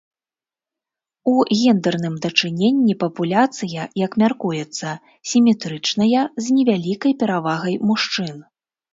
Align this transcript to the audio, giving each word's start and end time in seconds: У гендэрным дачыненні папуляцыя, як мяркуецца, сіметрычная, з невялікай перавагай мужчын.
У 1.31 1.33
гендэрным 1.63 2.13
дачыненні 2.23 2.95
папуляцыя, 3.03 3.81
як 4.05 4.11
мяркуецца, 4.21 4.87
сіметрычная, 5.33 6.23
з 6.47 6.57
невялікай 6.61 7.13
перавагай 7.25 7.75
мужчын. 7.91 8.33